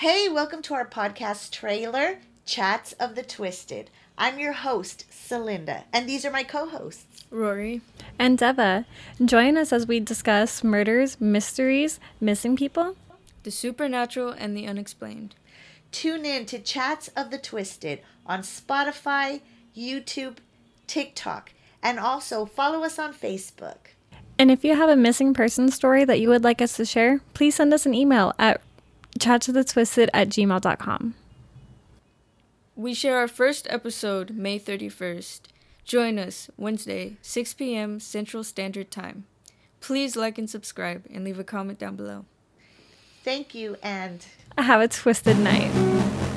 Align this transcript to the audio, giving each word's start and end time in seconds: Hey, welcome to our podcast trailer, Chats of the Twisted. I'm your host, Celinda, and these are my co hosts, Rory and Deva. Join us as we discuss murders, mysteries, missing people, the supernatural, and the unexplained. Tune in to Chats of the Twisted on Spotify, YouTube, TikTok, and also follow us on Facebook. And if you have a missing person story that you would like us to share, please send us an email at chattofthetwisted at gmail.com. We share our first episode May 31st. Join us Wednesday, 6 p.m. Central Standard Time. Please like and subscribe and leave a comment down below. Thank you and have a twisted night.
Hey, 0.00 0.30
welcome 0.30 0.62
to 0.62 0.72
our 0.72 0.86
podcast 0.86 1.50
trailer, 1.50 2.20
Chats 2.46 2.94
of 2.94 3.16
the 3.16 3.22
Twisted. 3.22 3.90
I'm 4.16 4.38
your 4.38 4.54
host, 4.54 5.04
Celinda, 5.10 5.82
and 5.92 6.08
these 6.08 6.24
are 6.24 6.30
my 6.30 6.42
co 6.42 6.66
hosts, 6.66 7.26
Rory 7.30 7.82
and 8.18 8.38
Deva. 8.38 8.86
Join 9.22 9.58
us 9.58 9.74
as 9.74 9.86
we 9.86 10.00
discuss 10.00 10.64
murders, 10.64 11.20
mysteries, 11.20 12.00
missing 12.18 12.56
people, 12.56 12.96
the 13.42 13.50
supernatural, 13.50 14.30
and 14.30 14.56
the 14.56 14.66
unexplained. 14.66 15.34
Tune 15.92 16.24
in 16.24 16.46
to 16.46 16.58
Chats 16.58 17.08
of 17.08 17.30
the 17.30 17.36
Twisted 17.36 18.00
on 18.24 18.40
Spotify, 18.40 19.42
YouTube, 19.76 20.38
TikTok, 20.86 21.52
and 21.82 22.00
also 22.00 22.46
follow 22.46 22.84
us 22.84 22.98
on 22.98 23.12
Facebook. 23.12 23.90
And 24.38 24.50
if 24.50 24.64
you 24.64 24.74
have 24.74 24.88
a 24.88 24.96
missing 24.96 25.34
person 25.34 25.70
story 25.70 26.06
that 26.06 26.20
you 26.20 26.30
would 26.30 26.42
like 26.42 26.62
us 26.62 26.72
to 26.78 26.86
share, 26.86 27.20
please 27.34 27.56
send 27.56 27.74
us 27.74 27.84
an 27.84 27.92
email 27.92 28.32
at 28.38 28.62
chattofthetwisted 29.20 30.08
at 30.12 30.28
gmail.com. 30.28 31.14
We 32.74 32.94
share 32.94 33.18
our 33.18 33.28
first 33.28 33.66
episode 33.70 34.30
May 34.30 34.58
31st. 34.58 35.40
Join 35.84 36.18
us 36.18 36.50
Wednesday, 36.56 37.16
6 37.20 37.54
p.m. 37.54 38.00
Central 38.00 38.42
Standard 38.42 38.90
Time. 38.90 39.24
Please 39.80 40.16
like 40.16 40.38
and 40.38 40.48
subscribe 40.48 41.04
and 41.12 41.24
leave 41.24 41.38
a 41.38 41.44
comment 41.44 41.78
down 41.78 41.96
below. 41.96 42.24
Thank 43.22 43.54
you 43.54 43.76
and 43.82 44.24
have 44.56 44.80
a 44.80 44.88
twisted 44.88 45.38
night. 45.38 46.29